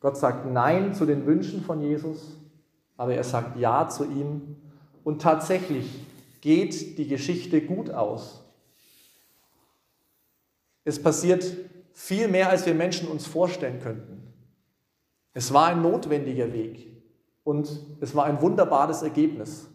Gott 0.00 0.16
sagt 0.16 0.46
Nein 0.46 0.94
zu 0.94 1.06
den 1.06 1.26
Wünschen 1.26 1.62
von 1.62 1.80
Jesus, 1.80 2.38
aber 2.96 3.14
er 3.14 3.24
sagt 3.24 3.58
Ja 3.58 3.88
zu 3.88 4.04
ihm. 4.04 4.56
Und 5.02 5.22
tatsächlich 5.22 5.86
geht 6.40 6.98
die 6.98 7.08
Geschichte 7.08 7.62
gut 7.62 7.90
aus. 7.90 8.44
Es 10.84 11.02
passiert 11.02 11.44
viel 11.94 12.28
mehr, 12.28 12.50
als 12.50 12.66
wir 12.66 12.74
Menschen 12.74 13.08
uns 13.08 13.26
vorstellen 13.26 13.80
könnten. 13.80 14.22
Es 15.32 15.52
war 15.52 15.68
ein 15.68 15.82
notwendiger 15.82 16.52
Weg 16.52 16.86
und 17.42 17.68
es 18.00 18.14
war 18.14 18.26
ein 18.26 18.40
wunderbares 18.40 19.02
Ergebnis. 19.02 19.68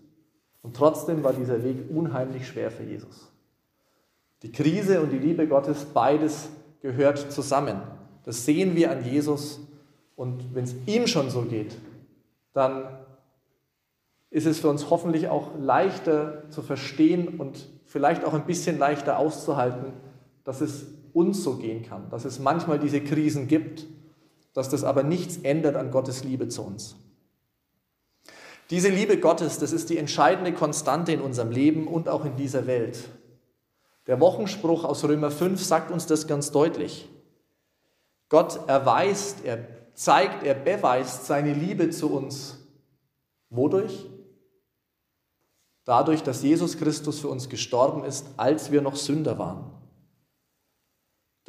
Und 0.62 0.75
trotzdem 0.75 1.24
war 1.24 1.34
dieser 1.34 1.63
Weg 1.63 1.89
unheimlich 1.89 2.48
schwer 2.48 2.72
für 2.72 2.84
Jesus. 2.84 3.32
Die 4.42 4.51
Krise 4.51 5.01
und 5.01 5.12
die 5.12 5.18
Liebe 5.18 5.48
Gottes, 5.48 5.86
beides 5.86 6.50
gehört 6.82 7.32
zusammen. 7.32 7.82
Das 8.24 8.46
sehen 8.46 8.75
wir 8.75 8.92
an 8.92 9.04
Jesus. 9.04 9.60
Und 10.16 10.54
wenn 10.54 10.66
es 10.66 10.75
ihm 10.86 11.08
schon 11.08 11.30
so 11.30 11.44
geht, 11.44 11.75
dann 12.54 13.00
ist 14.30 14.46
es 14.46 14.60
für 14.60 14.70
uns 14.70 14.89
hoffentlich 14.89 15.28
auch 15.28 15.51
leichter 15.60 16.50
zu 16.50 16.62
verstehen 16.62 17.39
und 17.39 17.68
vielleicht 17.86 18.24
auch 18.24 18.34
ein 18.34 18.46
bisschen 18.46 18.78
leichter 18.78 19.18
auszuhalten, 19.18 19.94
dass 20.44 20.62
es 20.62 20.86
uns 21.13 21.44
so 21.44 21.56
gehen 21.56 21.84
kann, 21.84 22.10
dass 22.10 22.25
es 22.25 22.39
manchmal 22.39 22.80
diese 22.80 23.01
Krisen 23.01 23.48
gibt, 23.48 23.88
dass 24.54 24.70
das 24.70 24.84
aber 24.84 25.04
nichts 25.04 25.38
ändert 25.38 25.75
an 25.75 25.92
Gottes 25.92 26.24
Liebe 26.24 26.48
zu 26.48 26.63
uns. 26.63 26.96
Diese 28.69 28.89
Liebe 28.89 29.19
Gottes, 29.19 29.57
das 29.57 29.71
ist 29.71 29.89
die 29.89 29.97
entscheidende 29.97 30.53
Konstante 30.53 31.11
in 31.11 31.21
unserem 31.21 31.51
Leben 31.51 31.88
und 31.88 32.07
auch 32.07 32.23
in 32.23 32.35
dieser 32.35 32.67
Welt. 32.67 33.09
Der 34.05 34.19
Wochenspruch 34.19 34.83
aus 34.83 35.03
Römer 35.03 35.31
5 35.31 35.63
sagt 35.63 35.91
uns 35.91 36.05
das 36.05 36.27
ganz 36.27 36.51
deutlich. 36.51 37.09
Gott 38.29 38.67
erweist, 38.67 39.43
er 39.43 39.67
zeigt, 39.95 40.43
er 40.43 40.53
beweist 40.53 41.25
seine 41.25 41.53
Liebe 41.53 41.89
zu 41.89 42.11
uns. 42.11 42.57
Wodurch? 43.49 44.05
Dadurch, 45.83 46.21
dass 46.21 46.43
Jesus 46.43 46.77
Christus 46.77 47.19
für 47.19 47.29
uns 47.29 47.49
gestorben 47.49 48.03
ist, 48.03 48.27
als 48.38 48.71
wir 48.71 48.83
noch 48.83 48.95
Sünder 48.95 49.39
waren. 49.39 49.78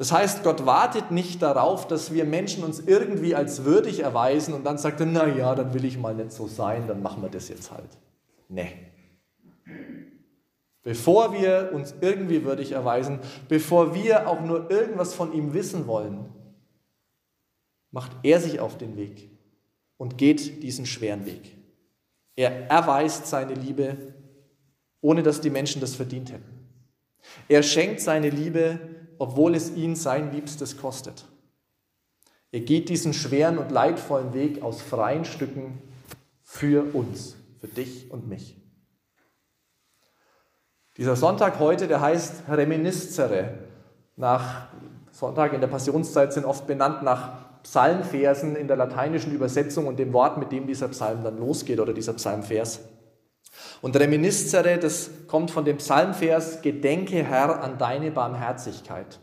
Das 0.01 0.11
heißt, 0.11 0.41
Gott 0.41 0.65
wartet 0.65 1.11
nicht 1.11 1.43
darauf, 1.43 1.85
dass 1.85 2.11
wir 2.11 2.25
Menschen 2.25 2.63
uns 2.63 2.79
irgendwie 2.79 3.35
als 3.35 3.65
würdig 3.65 3.99
erweisen 3.99 4.55
und 4.55 4.63
dann 4.63 4.79
sagt 4.79 4.99
er, 4.99 5.05
na 5.05 5.27
ja, 5.27 5.53
dann 5.53 5.75
will 5.75 5.85
ich 5.85 5.99
mal 5.99 6.15
nicht 6.15 6.31
so 6.31 6.47
sein, 6.47 6.87
dann 6.87 7.03
machen 7.03 7.21
wir 7.21 7.29
das 7.29 7.49
jetzt 7.49 7.69
halt. 7.69 7.99
Nee. 8.49 8.71
Bevor 10.81 11.33
wir 11.33 11.69
uns 11.75 11.93
irgendwie 12.01 12.43
würdig 12.43 12.71
erweisen, 12.71 13.19
bevor 13.47 13.93
wir 13.93 14.27
auch 14.27 14.41
nur 14.41 14.71
irgendwas 14.71 15.13
von 15.13 15.33
ihm 15.33 15.53
wissen 15.53 15.85
wollen, 15.85 16.25
macht 17.91 18.11
er 18.23 18.39
sich 18.39 18.59
auf 18.59 18.79
den 18.79 18.97
Weg 18.97 19.29
und 19.97 20.17
geht 20.17 20.63
diesen 20.63 20.87
schweren 20.87 21.27
Weg. 21.27 21.55
Er 22.35 22.71
erweist 22.71 23.27
seine 23.27 23.53
Liebe, 23.53 24.15
ohne 24.99 25.21
dass 25.21 25.41
die 25.41 25.51
Menschen 25.51 25.79
das 25.79 25.93
verdient 25.93 26.31
hätten. 26.31 26.67
Er 27.47 27.61
schenkt 27.61 28.01
seine 28.01 28.31
Liebe 28.31 28.79
obwohl 29.21 29.53
es 29.53 29.75
ihn 29.75 29.95
sein 29.95 30.31
Liebstes 30.31 30.77
kostet. 30.77 31.25
Er 32.51 32.61
geht 32.61 32.89
diesen 32.89 33.13
schweren 33.13 33.59
und 33.59 33.69
leidvollen 33.69 34.33
Weg 34.33 34.63
aus 34.63 34.81
freien 34.81 35.25
Stücken 35.25 35.79
für 36.41 36.95
uns, 36.95 37.35
für 37.59 37.67
dich 37.67 38.09
und 38.09 38.27
mich. 38.27 38.57
Dieser 40.97 41.15
Sonntag 41.15 41.59
heute, 41.59 41.87
der 41.87 42.01
heißt 42.01 42.49
Reminiscere, 42.49 43.59
nach 44.15 44.69
Sonntage 45.11 45.53
in 45.53 45.61
der 45.61 45.67
Passionszeit 45.67 46.33
sind 46.33 46.45
oft 46.45 46.65
benannt 46.65 47.03
nach 47.03 47.61
Psalmversen 47.61 48.55
in 48.55 48.67
der 48.67 48.75
lateinischen 48.75 49.35
Übersetzung 49.35 49.85
und 49.85 49.99
dem 49.99 50.13
Wort, 50.13 50.39
mit 50.39 50.51
dem 50.51 50.65
dieser 50.65 50.87
Psalm 50.87 51.23
dann 51.23 51.37
losgeht 51.37 51.79
oder 51.79 51.93
dieser 51.93 52.13
Psalmvers. 52.13 52.79
Und 53.81 53.95
Reminiscere, 53.95 54.77
das 54.77 55.09
kommt 55.27 55.51
von 55.51 55.65
dem 55.65 55.77
Psalmvers, 55.77 56.61
Gedenke 56.61 57.23
Herr 57.23 57.63
an 57.63 57.77
deine 57.77 58.11
Barmherzigkeit. 58.11 59.19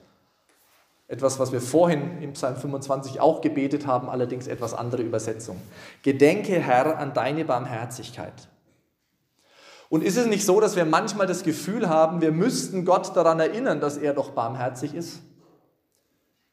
Etwas, 1.07 1.39
was 1.39 1.53
wir 1.53 1.61
vorhin 1.61 2.21
im 2.21 2.33
Psalm 2.33 2.57
25 2.57 3.21
auch 3.21 3.41
gebetet 3.41 3.87
haben, 3.87 4.11
allerdings 4.11 4.47
etwas 4.47 4.75
andere 4.75 5.03
Übersetzung. 5.03 5.61
Gedenke 6.03 6.61
Herr 6.61 6.99
an 6.99 7.15
deine 7.15 7.45
Barmherzigkeit. 7.45 8.49
Und 9.89 10.05
ist 10.05 10.19
es 10.19 10.27
nicht 10.27 10.45
so, 10.45 10.61
dass 10.61 10.77
wir 10.77 10.85
manchmal 10.85 11.27
das 11.27 11.45
Gefühl 11.45 11.89
haben, 11.89 12.21
wir 12.21 12.33
müssten 12.33 12.85
Gott 12.85 13.17
daran 13.17 13.41
erinnern, 13.41 13.81
dass 13.81 13.97
er 13.97 14.13
doch 14.13 14.33
barmherzig 14.33 14.95
ist? 14.95 15.23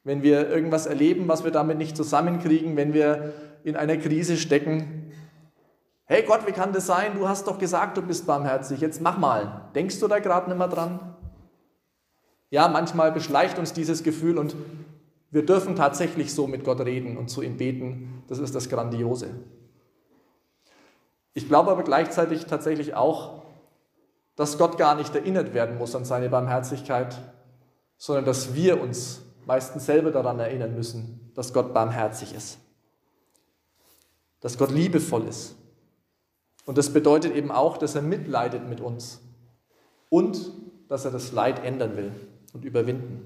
Wenn 0.04 0.22
wir 0.22 0.48
irgendwas 0.48 0.86
erleben, 0.86 1.28
was 1.28 1.44
wir 1.44 1.50
damit 1.50 1.76
nicht 1.76 1.96
zusammenkriegen, 1.96 2.76
wenn 2.76 2.94
wir 2.94 3.34
in 3.66 3.76
einer 3.76 3.96
Krise 3.96 4.36
stecken. 4.36 4.95
Hey 6.08 6.22
Gott, 6.22 6.46
wie 6.46 6.52
kann 6.52 6.72
das 6.72 6.86
sein? 6.86 7.18
Du 7.18 7.28
hast 7.28 7.48
doch 7.48 7.58
gesagt, 7.58 7.96
du 7.96 8.02
bist 8.02 8.26
barmherzig. 8.26 8.80
Jetzt 8.80 9.00
mach 9.00 9.18
mal. 9.18 9.68
Denkst 9.74 9.98
du 9.98 10.06
da 10.06 10.20
gerade 10.20 10.48
nicht 10.48 10.58
mehr 10.58 10.68
dran? 10.68 11.16
Ja, 12.48 12.68
manchmal 12.68 13.10
beschleicht 13.10 13.58
uns 13.58 13.72
dieses 13.72 14.04
Gefühl 14.04 14.38
und 14.38 14.54
wir 15.32 15.44
dürfen 15.44 15.74
tatsächlich 15.74 16.32
so 16.32 16.46
mit 16.46 16.62
Gott 16.62 16.80
reden 16.80 17.16
und 17.16 17.28
zu 17.28 17.42
ihm 17.42 17.56
beten. 17.56 18.22
Das 18.28 18.38
ist 18.38 18.54
das 18.54 18.68
Grandiose. 18.68 19.30
Ich 21.34 21.48
glaube 21.48 21.72
aber 21.72 21.82
gleichzeitig 21.82 22.46
tatsächlich 22.46 22.94
auch, 22.94 23.42
dass 24.36 24.58
Gott 24.58 24.78
gar 24.78 24.94
nicht 24.94 25.12
erinnert 25.12 25.54
werden 25.54 25.76
muss 25.76 25.96
an 25.96 26.04
seine 26.04 26.28
Barmherzigkeit, 26.28 27.20
sondern 27.96 28.24
dass 28.24 28.54
wir 28.54 28.80
uns 28.80 29.22
meistens 29.44 29.86
selber 29.86 30.12
daran 30.12 30.38
erinnern 30.38 30.74
müssen, 30.74 31.32
dass 31.34 31.52
Gott 31.52 31.74
barmherzig 31.74 32.32
ist, 32.32 32.58
dass 34.40 34.56
Gott 34.56 34.70
liebevoll 34.70 35.26
ist. 35.26 35.56
Und 36.66 36.76
das 36.76 36.92
bedeutet 36.92 37.34
eben 37.34 37.50
auch, 37.50 37.78
dass 37.78 37.94
er 37.94 38.02
mitleidet 38.02 38.68
mit 38.68 38.80
uns 38.80 39.22
und 40.10 40.52
dass 40.88 41.04
er 41.04 41.10
das 41.10 41.32
Leid 41.32 41.64
ändern 41.64 41.96
will 41.96 42.12
und 42.52 42.64
überwinden. 42.64 43.22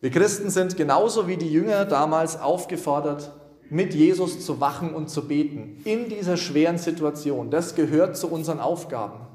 Wir 0.00 0.10
Christen 0.10 0.50
sind 0.50 0.76
genauso 0.76 1.28
wie 1.28 1.36
die 1.36 1.52
Jünger 1.52 1.84
damals 1.84 2.40
aufgefordert, 2.40 3.32
mit 3.68 3.94
Jesus 3.94 4.44
zu 4.44 4.60
wachen 4.60 4.94
und 4.94 5.08
zu 5.08 5.26
beten 5.26 5.80
in 5.84 6.08
dieser 6.08 6.36
schweren 6.36 6.78
Situation. 6.78 7.50
Das 7.50 7.74
gehört 7.74 8.16
zu 8.16 8.28
unseren 8.28 8.60
Aufgaben. 8.60 9.26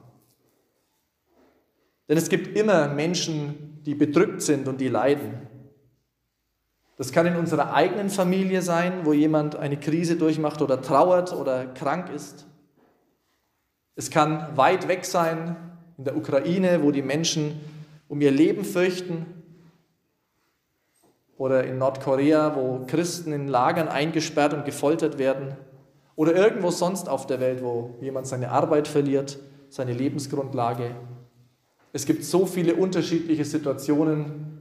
Denn 2.08 2.18
es 2.18 2.30
gibt 2.30 2.56
immer 2.56 2.88
Menschen, 2.88 3.82
die 3.86 3.96
bedrückt 3.96 4.42
sind 4.42 4.68
und 4.68 4.80
die 4.80 4.90
leiden. 4.90 5.48
Das 6.98 7.12
kann 7.12 7.28
in 7.28 7.36
unserer 7.36 7.74
eigenen 7.74 8.10
Familie 8.10 8.64
sein, 8.64 9.06
wo 9.06 9.14
jemand 9.14 9.56
eine 9.56 9.78
Krise 9.78 10.16
durchmacht 10.16 10.62
oder 10.62 10.82
trauert 10.82 11.32
oder 11.32 11.68
krank 11.68 12.10
ist. 12.10 12.48
Es 13.96 14.10
kann 14.10 14.58
weit 14.58 14.88
weg 14.88 15.06
sein, 15.06 15.56
in 15.98 16.04
der 16.04 16.18
Ukraine, 16.18 16.84
wo 16.84 16.92
die 16.92 17.04
Menschen 17.04 17.60
um 18.08 18.20
ihr 18.22 18.32
Leben 18.32 18.66
fürchten 18.66 19.26
oder 21.38 21.64
in 21.66 21.78
Nordkorea, 21.78 22.56
wo 22.56 22.86
Christen 22.88 23.32
in 23.32 23.48
Lagern 23.48 23.88
eingesperrt 23.88 24.54
und 24.54 24.66
gefoltert 24.66 25.18
werden, 25.20 25.56
oder 26.16 26.36
irgendwo 26.36 26.72
sonst 26.72 27.10
auf 27.10 27.28
der 27.28 27.40
Welt, 27.40 27.62
wo 27.62 27.96
jemand 28.02 28.26
seine 28.26 28.50
Arbeit 28.50 28.88
verliert, 28.88 29.38
seine 29.70 29.94
Lebensgrundlage. 29.94 30.96
Es 31.94 32.08
gibt 32.08 32.24
so 32.24 32.48
viele 32.48 32.76
unterschiedliche 32.76 33.46
Situationen 33.46 34.57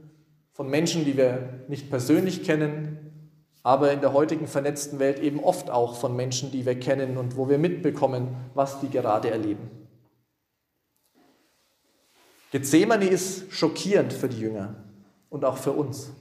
von 0.57 0.69
Menschen, 0.69 1.05
die 1.05 1.15
wir 1.15 1.63
nicht 1.69 1.89
persönlich 1.89 2.43
kennen, 2.43 3.31
aber 3.63 3.93
in 3.93 4.01
der 4.01 4.11
heutigen 4.11 4.47
vernetzten 4.47 4.99
Welt 4.99 5.19
eben 5.19 5.41
oft 5.41 5.69
auch 5.69 5.95
von 5.95 6.13
Menschen, 6.13 6.51
die 6.51 6.65
wir 6.65 6.77
kennen 6.77 7.17
und 7.17 7.37
wo 7.37 7.47
wir 7.47 7.57
mitbekommen, 7.57 8.35
was 8.53 8.81
die 8.81 8.89
gerade 8.89 9.29
erleben. 9.29 9.69
Gethsemane 12.51 13.07
ist 13.07 13.49
schockierend 13.53 14.11
für 14.11 14.27
die 14.27 14.41
Jünger 14.41 14.75
und 15.29 15.45
auch 15.45 15.57
für 15.57 15.71
uns 15.71 16.11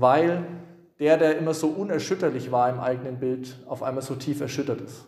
weil 0.00 0.46
der, 1.00 1.16
der 1.16 1.38
immer 1.38 1.54
so 1.54 1.68
unerschütterlich 1.68 2.52
war 2.52 2.70
im 2.70 2.80
eigenen 2.80 3.18
Bild, 3.18 3.56
auf 3.66 3.82
einmal 3.82 4.02
so 4.02 4.14
tief 4.14 4.40
erschüttert 4.40 4.80
ist. 4.80 5.06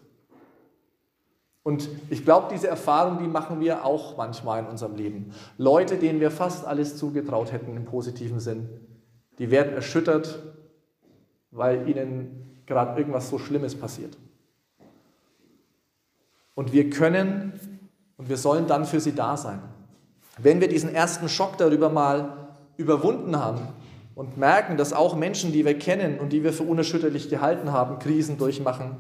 Und 1.63 1.89
ich 2.09 2.25
glaube, 2.25 2.49
diese 2.53 2.69
Erfahrung, 2.69 3.19
die 3.19 3.29
machen 3.29 3.61
wir 3.61 3.85
auch 3.85 4.17
manchmal 4.17 4.61
in 4.61 4.67
unserem 4.67 4.95
Leben. 4.97 5.33
Leute, 5.59 5.99
denen 5.99 6.21
wir 6.21 6.31
fast 6.31 6.67
alles 6.67 6.97
zugetraut 6.97 7.53
hätten 7.53 7.77
im 7.77 7.85
positiven 7.85 8.41
Sinn, 8.41 8.69
die 9.39 9.51
werden 9.51 9.75
erschüttert, 9.75 10.43
weil 11.51 11.89
ihnen 11.89 12.63
gerade 12.67 12.99
irgendwas 12.99 13.29
so 13.29 13.39
Schlimmes 13.39 13.75
passiert. 13.75 14.17
Und 16.55 16.73
wir 16.73 16.89
können 16.91 17.53
und 18.17 18.29
wir 18.29 18.37
sollen 18.37 18.67
dann 18.67 18.85
für 18.85 19.01
sie 19.01 19.15
da 19.15 19.37
sein. 19.37 19.61
Wenn 20.39 20.61
wir 20.61 20.69
diesen 20.69 20.95
ersten 20.95 21.29
Schock 21.29 21.59
darüber 21.59 21.91
mal 21.91 22.49
überwunden 22.77 23.39
haben, 23.39 23.69
und 24.21 24.37
merken, 24.37 24.77
dass 24.77 24.93
auch 24.93 25.17
Menschen, 25.17 25.51
die 25.51 25.65
wir 25.65 25.79
kennen 25.79 26.19
und 26.19 26.35
die 26.35 26.45
wir 26.45 26.53
für 26.53 26.65
unerschütterlich 26.65 27.31
gehalten 27.31 27.73
haben, 27.73 27.99
Krisen 27.99 28.37
durchmachen 28.37 28.97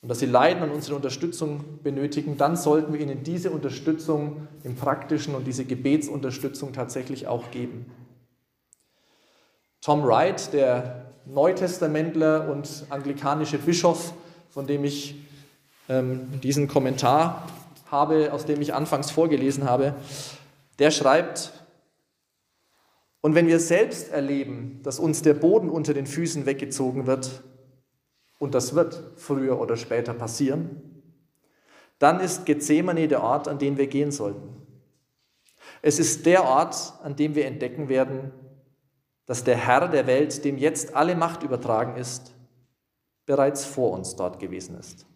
und 0.00 0.08
dass 0.08 0.20
sie 0.20 0.26
leiden 0.26 0.62
und 0.62 0.70
unsere 0.70 0.96
Unterstützung 0.96 1.80
benötigen, 1.82 2.36
dann 2.36 2.56
sollten 2.56 2.92
wir 2.92 3.00
ihnen 3.00 3.24
diese 3.24 3.50
Unterstützung 3.50 4.46
im 4.62 4.76
praktischen 4.76 5.34
und 5.34 5.46
diese 5.46 5.64
Gebetsunterstützung 5.64 6.72
tatsächlich 6.72 7.26
auch 7.26 7.50
geben. 7.50 7.86
Tom 9.80 10.04
Wright, 10.04 10.52
der 10.52 11.12
Neutestamentler 11.26 12.48
und 12.48 12.86
anglikanische 12.90 13.58
Bischof, 13.58 14.14
von 14.50 14.66
dem 14.66 14.84
ich 14.84 15.16
ähm, 15.88 16.40
diesen 16.42 16.68
Kommentar 16.68 17.46
habe, 17.90 18.32
aus 18.32 18.46
dem 18.46 18.60
ich 18.60 18.74
anfangs 18.74 19.10
vorgelesen 19.10 19.64
habe, 19.64 19.94
der 20.78 20.90
schreibt, 20.90 21.52
und 23.20 23.34
wenn 23.34 23.48
wir 23.48 23.58
selbst 23.58 24.12
erleben, 24.12 24.80
dass 24.84 25.00
uns 25.00 25.22
der 25.22 25.34
Boden 25.34 25.70
unter 25.70 25.92
den 25.92 26.06
Füßen 26.06 26.46
weggezogen 26.46 27.06
wird, 27.06 27.42
und 28.38 28.54
das 28.54 28.74
wird 28.74 29.12
früher 29.16 29.60
oder 29.60 29.76
später 29.76 30.14
passieren, 30.14 31.02
dann 31.98 32.20
ist 32.20 32.46
Gethsemane 32.46 33.08
der 33.08 33.22
Ort, 33.22 33.48
an 33.48 33.58
den 33.58 33.76
wir 33.76 33.88
gehen 33.88 34.12
sollten. 34.12 34.62
Es 35.82 35.98
ist 35.98 36.26
der 36.26 36.44
Ort, 36.44 36.94
an 37.02 37.16
dem 37.16 37.34
wir 37.34 37.46
entdecken 37.46 37.88
werden, 37.88 38.32
dass 39.26 39.44
der 39.44 39.56
Herr 39.56 39.88
der 39.88 40.06
Welt, 40.06 40.44
dem 40.44 40.56
jetzt 40.58 40.94
alle 40.94 41.14
Macht 41.14 41.42
übertragen 41.42 41.96
ist, 41.96 42.34
bereits 43.26 43.64
vor 43.64 43.92
uns 43.92 44.16
dort 44.16 44.38
gewesen 44.38 44.78
ist. 44.78 45.06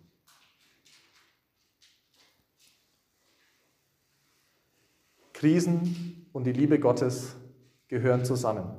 Krisen 5.32 6.28
und 6.32 6.44
die 6.44 6.52
Liebe 6.52 6.78
Gottes 6.78 7.34
gehören 7.88 8.24
zusammen. 8.24 8.70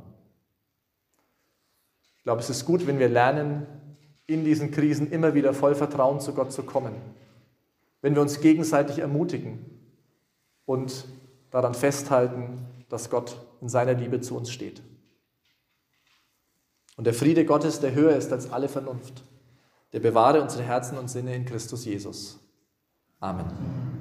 Ich 2.17 2.23
glaube, 2.23 2.41
es 2.41 2.49
ist 2.49 2.65
gut, 2.65 2.88
wenn 2.88 2.99
wir 2.99 3.10
lernen, 3.10 3.67
in 4.27 4.45
diesen 4.45 4.71
Krisen 4.71 5.12
immer 5.12 5.33
wieder 5.33 5.53
voll 5.53 5.75
Vertrauen 5.75 6.19
zu 6.19 6.33
Gott 6.33 6.51
zu 6.51 6.63
kommen. 6.63 6.95
Wenn 8.01 8.15
wir 8.15 8.21
uns 8.21 8.41
gegenseitig 8.41 8.99
ermutigen 8.99 9.65
und 10.65 11.05
daran 11.51 11.73
festhalten, 11.73 12.65
dass 12.89 13.09
Gott 13.09 13.38
in 13.62 13.69
seiner 13.69 13.93
Liebe 13.93 14.21
zu 14.21 14.36
uns 14.36 14.51
steht. 14.51 14.81
Und 16.95 17.05
der 17.05 17.13
Friede 17.13 17.45
Gottes, 17.45 17.79
der 17.79 17.93
höher 17.93 18.15
ist 18.15 18.31
als 18.31 18.51
alle 18.51 18.69
Vernunft, 18.69 19.23
der 19.93 19.99
bewahre 19.99 20.41
unsere 20.41 20.63
Herzen 20.63 20.97
und 20.97 21.09
Sinne 21.09 21.36
in 21.36 21.45
Christus 21.45 21.86
Jesus. 21.86 22.39
Amen. 23.19 23.92